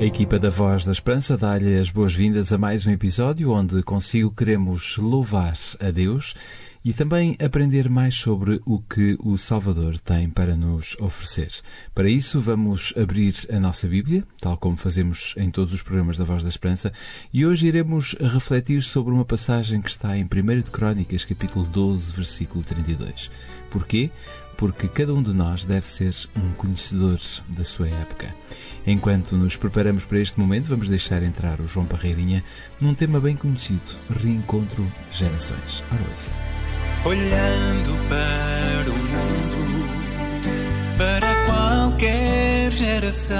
[0.00, 4.30] A equipa da Voz da Esperança dá-lhe as boas-vindas a mais um episódio onde consigo
[4.30, 6.34] queremos louvar a Deus
[6.82, 11.50] e também aprender mais sobre o que o Salvador tem para nos oferecer.
[11.94, 16.24] Para isso, vamos abrir a nossa Bíblia, tal como fazemos em todos os programas da
[16.24, 16.90] Voz da Esperança,
[17.30, 22.12] e hoje iremos refletir sobre uma passagem que está em 1 de Crónicas, capítulo 12,
[22.12, 23.30] versículo 32.
[23.70, 24.10] Porquê?
[24.60, 27.18] Porque cada um de nós deve ser um conhecedor
[27.48, 28.34] da sua época.
[28.86, 32.44] Enquanto nos preparamos para este momento, vamos deixar entrar o João Parreirinha
[32.78, 35.82] num tema bem conhecido: Reencontro de Gerações.
[35.90, 36.04] Ora.
[37.06, 39.88] Olhando para o mundo,
[40.98, 43.38] para qualquer geração,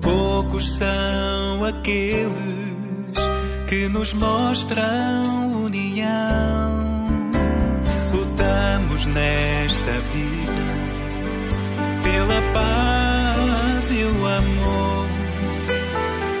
[0.00, 2.32] poucos são aqueles
[3.68, 6.77] que nos mostram união
[9.06, 10.88] nesta vida
[12.02, 15.06] pela paz e o amor.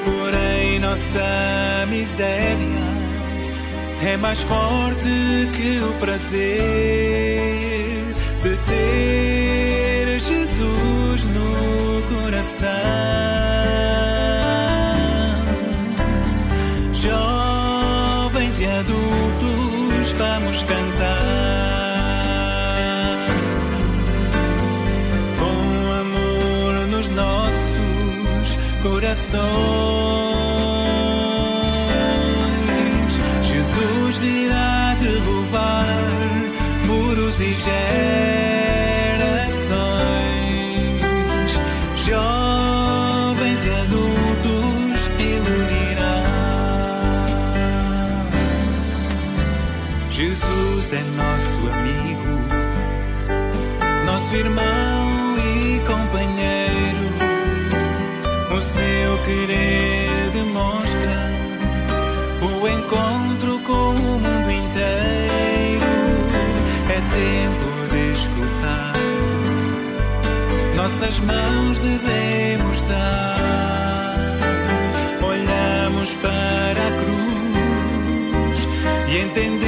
[0.04, 2.88] Porém, nossa miséria
[4.02, 5.08] é mais forte
[5.56, 6.28] que o prazer
[8.42, 12.68] de ter Jesus no coração.
[16.92, 21.37] Jovens e adultos, vamos cantar.
[29.18, 29.42] Corações.
[33.42, 35.86] Jesus virá derrubar
[36.86, 37.78] muros e gerações,
[42.06, 46.22] jovens e adultos ilunirá.
[50.10, 52.28] Jesus é nosso amigo,
[54.04, 54.97] nosso irmão
[59.28, 61.16] querer demonstra
[62.40, 65.86] o encontro com o mundo inteiro.
[66.88, 68.94] É tempo de escutar,
[70.76, 74.38] nossas mãos devemos dar.
[75.22, 78.58] Olhamos para a cruz
[79.08, 79.67] e entendemos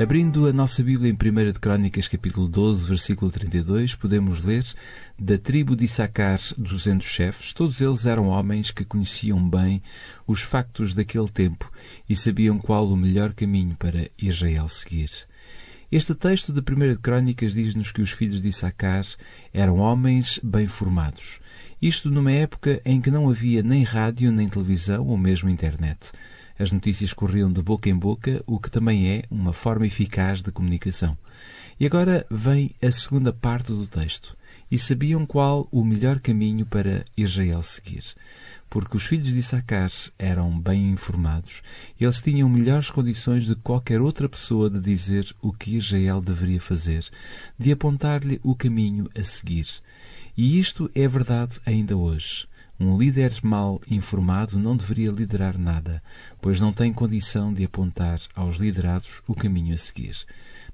[0.00, 4.64] Abrindo a nossa Bíblia em 1 de Crónicas, capítulo 12, versículo 32, podemos ler
[5.18, 9.82] da tribo de Issacar, duzentos chefes, todos eles eram homens que conheciam bem
[10.24, 11.68] os factos daquele tempo
[12.08, 15.10] e sabiam qual o melhor caminho para Israel seguir.
[15.90, 19.04] Este texto de 1 de Crónicas diz-nos que os filhos de Issacar
[19.52, 21.40] eram homens bem formados.
[21.82, 26.12] Isto numa época em que não havia nem rádio, nem televisão ou mesmo internet.
[26.58, 30.50] As notícias corriam de boca em boca, o que também é uma forma eficaz de
[30.50, 31.16] comunicação.
[31.78, 34.36] E agora vem a segunda parte do texto.
[34.70, 38.04] e sabiam qual o melhor caminho para Israel seguir.
[38.68, 41.62] Porque os filhos de Issacar eram bem informados,
[41.98, 47.06] eles tinham melhores condições de qualquer outra pessoa de dizer o que Israel deveria fazer,
[47.58, 49.66] de apontar-lhe o caminho a seguir.
[50.36, 52.46] E isto é verdade ainda hoje.
[52.80, 56.00] Um líder mal informado não deveria liderar nada,
[56.40, 60.16] pois não tem condição de apontar aos liderados o caminho a seguir.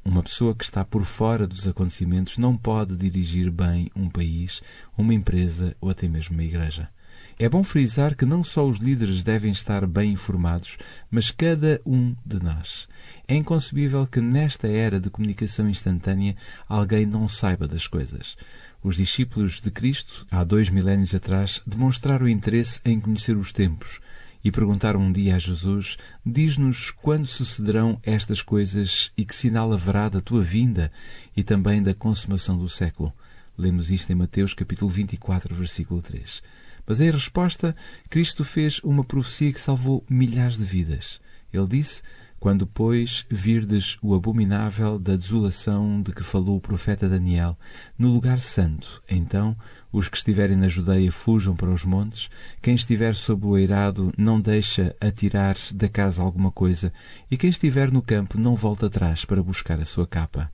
[0.05, 4.63] Uma pessoa que está por fora dos acontecimentos não pode dirigir bem um país,
[4.99, 6.91] uma empresa ou até mesmo uma igreja.
[7.39, 10.79] É bom frisar que não só os líderes devem estar bem informados,
[11.11, 12.89] mas cada um de nós.
[13.27, 16.37] É inconcebível que nesta era de comunicação instantânea
[16.69, 18.37] alguém não saiba das coisas.
[18.83, 23.99] Os discípulos de Cristo, há dois milénios atrás, demonstraram interesse em conhecer os tempos
[24.45, 30.09] e perguntaram um dia a Jesus: Diz-nos quando sucederão estas coisas e que sinal haverá
[30.09, 30.93] da tua vinda
[31.37, 33.13] e também da consumação do século.
[33.57, 36.43] Lemos isto em Mateus capítulo 24, versículo 3.
[36.87, 37.75] Mas em resposta,
[38.09, 41.21] Cristo fez uma profecia que salvou milhares de vidas.
[41.53, 42.03] Ele disse:
[42.45, 47.59] quando, pois, virdes o abominável da desolação de que falou o profeta Daniel
[47.99, 49.57] no lugar santo, então
[49.91, 52.29] os que estiverem na Judeia fujam para os montes,
[52.61, 56.93] quem estiver sob o eirado não deixa atirar da casa alguma coisa,
[57.31, 60.53] e quem estiver no campo não volta atrás para buscar a sua capa.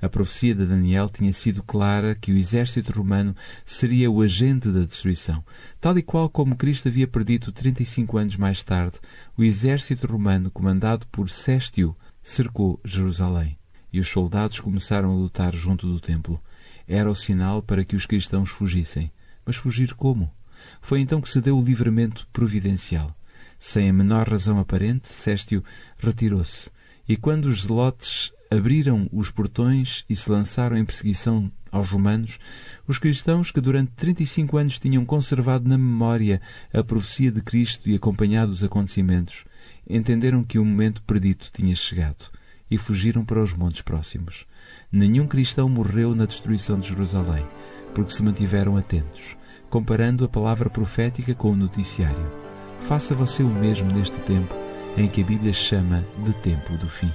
[0.00, 4.80] A profecia de Daniel tinha sido clara que o exército romano seria o agente da
[4.80, 5.44] destruição,
[5.80, 8.98] tal e qual como Cristo havia predito 35 anos mais tarde,
[9.36, 13.58] o exército romano comandado por Sestio cercou Jerusalém,
[13.92, 16.40] e os soldados começaram a lutar junto do templo.
[16.88, 19.12] Era o sinal para que os cristãos fugissem.
[19.44, 20.32] Mas fugir como?
[20.80, 23.14] Foi então que se deu o livramento providencial.
[23.58, 25.62] Sem a menor razão aparente, Sestio
[25.98, 26.70] retirou-se,
[27.08, 32.38] e quando os zelotes abriram os portões e se lançaram em perseguição aos romanos,
[32.86, 36.40] os cristãos que durante 35 anos tinham conservado na memória
[36.72, 39.44] a profecia de Cristo e acompanhado os acontecimentos,
[39.88, 42.26] entenderam que o momento predito tinha chegado
[42.68, 44.46] e fugiram para os montes próximos.
[44.90, 47.46] Nenhum cristão morreu na destruição de Jerusalém,
[47.94, 49.36] porque se mantiveram atentos,
[49.68, 52.32] comparando a palavra profética com o noticiário.
[52.80, 54.54] Faça você o mesmo neste tempo
[54.96, 57.10] em que a Bíblia chama de tempo do fim.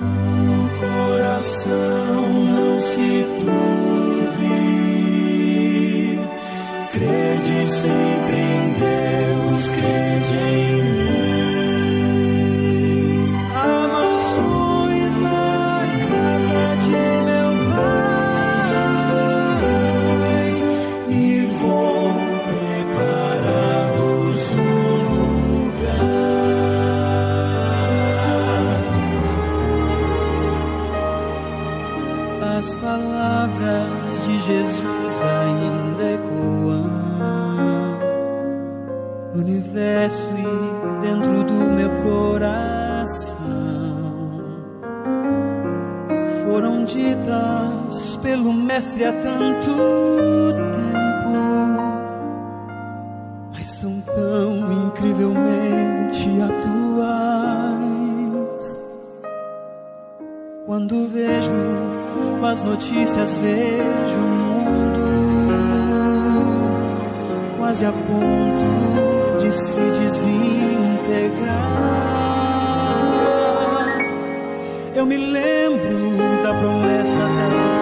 [0.00, 4.58] O coração não se turbe,
[6.92, 10.03] crede sempre em Deus, crede
[34.46, 36.84] Jesus ainda ecoam
[39.32, 43.34] no universo e dentro do meu coração.
[46.44, 49.72] Foram ditas pelo Mestre há tanto
[50.52, 51.32] tempo,
[53.50, 57.58] mas são tão incrivelmente atuais.
[60.66, 61.93] Quando vejo
[62.46, 65.04] as notícias, vejo o mundo
[67.56, 70.34] quase a ponto de se desintegrar.
[74.94, 77.73] Eu me lembro da promessa tão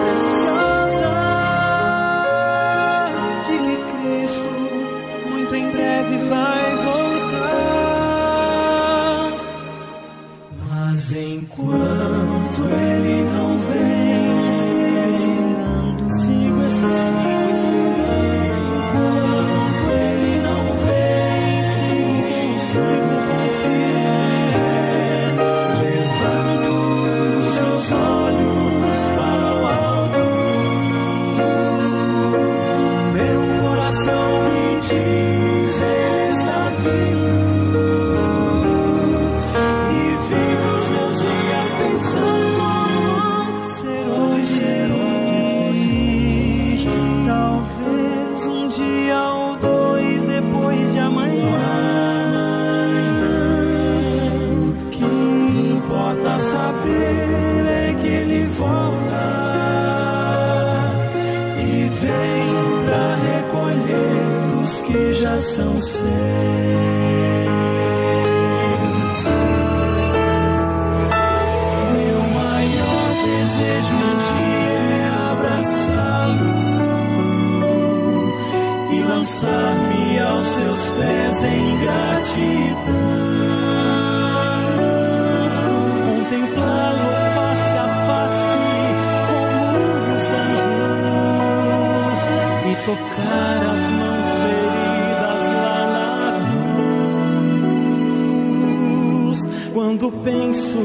[99.73, 100.77] Quando penso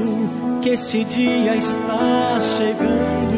[0.62, 3.36] que este dia está chegando,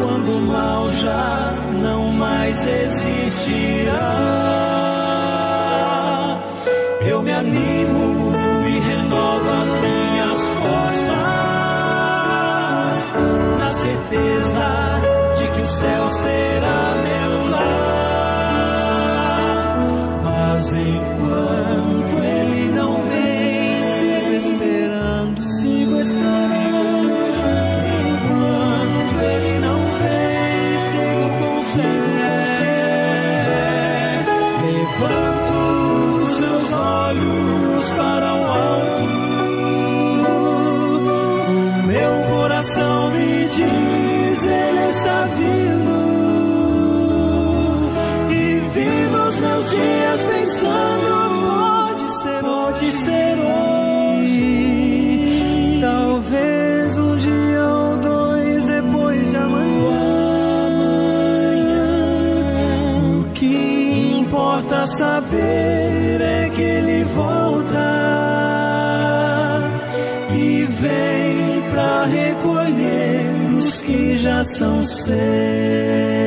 [0.00, 1.52] quando o mal já
[1.82, 3.98] não mais existirá,
[7.04, 8.32] eu me animo
[8.64, 11.16] e renovo as minhas forças,
[13.58, 15.00] na certeza
[15.36, 17.25] de que o céu será meu
[49.70, 53.36] dias pensando, pode ser, pode ser
[54.18, 54.48] hoje.
[55.80, 59.66] Talvez um dia ou dois depois de amanhã.
[63.20, 67.86] O que importa saber é que ele volta
[70.32, 76.25] e vem pra recolher os que já são seus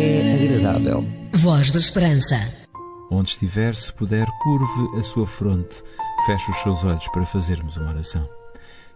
[0.00, 1.06] é agradável.
[1.34, 2.34] Voz da Esperança.
[3.12, 5.84] Onde estiver, se puder, curve a sua fronte,
[6.26, 8.37] feche os seus olhos para fazermos uma oração.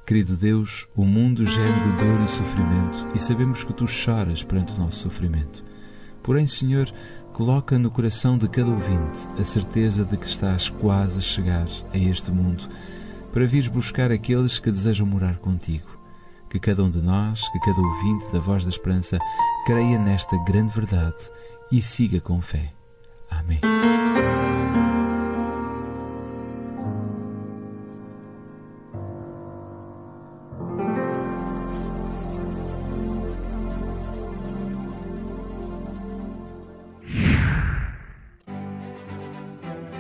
[0.05, 4.73] Querido Deus, o mundo geme de dor e sofrimento e sabemos que tu choras perante
[4.73, 5.65] o nosso sofrimento.
[6.23, 6.93] Porém, Senhor,
[7.33, 11.97] coloca no coração de cada ouvinte a certeza de que estás quase a chegar a
[11.97, 12.69] este mundo
[13.33, 15.89] para vires buscar aqueles que desejam morar contigo.
[16.51, 19.19] Que cada um de nós, que cada ouvinte da Voz da Esperança
[19.65, 21.31] creia nesta grande verdade
[21.71, 22.73] e siga com fé.
[23.31, 23.61] Amém.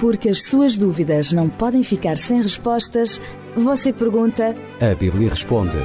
[0.03, 3.21] Porque as suas dúvidas não podem ficar sem respostas,
[3.55, 5.77] você pergunta A Bíblia responde.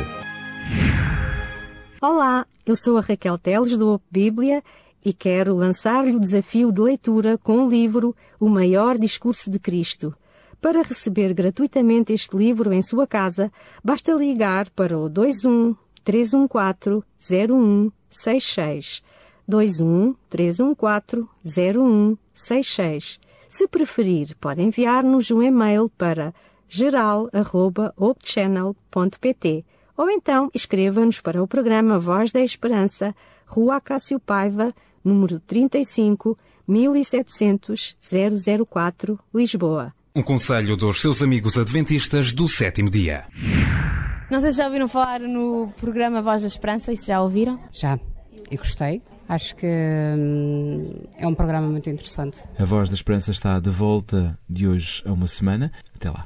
[2.01, 4.63] Olá, eu sou a Raquel Teles do Op Bíblia
[5.05, 10.15] e quero lançar-lhe o desafio de leitura com o livro O Maior Discurso de Cristo.
[10.59, 13.51] Para receber gratuitamente este livro em sua casa,
[13.83, 19.03] basta ligar para o 21 314 0166.
[19.47, 23.26] 21 314 0166.
[23.49, 26.33] Se preferir, pode enviar-nos um e-mail para
[26.67, 34.71] geral.opchannel.pt ou então escreva-nos para o programa Voz da Esperança, Rua Cássio Paiva,
[35.03, 36.37] número 35,
[36.67, 37.97] 1700
[38.69, 39.93] 004, Lisboa.
[40.15, 43.25] Um conselho dos seus amigos adventistas do sétimo dia.
[44.29, 47.57] Não sei se já ouviram falar no programa Voz da Esperança, e se já ouviram.
[47.71, 47.97] Já,
[48.51, 49.01] e gostei.
[49.29, 52.43] Acho que hum, é um programa muito interessante.
[52.57, 55.71] A Voz da Esperança está de volta de hoje a uma semana.
[55.95, 56.25] Até lá.